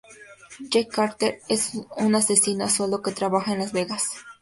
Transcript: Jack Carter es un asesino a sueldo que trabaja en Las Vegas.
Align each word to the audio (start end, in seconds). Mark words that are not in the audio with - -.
Jack 0.71 0.87
Carter 0.89 1.41
es 1.47 1.73
un 1.95 2.15
asesino 2.15 2.65
a 2.65 2.69
sueldo 2.69 3.03
que 3.03 3.11
trabaja 3.11 3.53
en 3.53 3.59
Las 3.59 3.71
Vegas. 3.71 4.07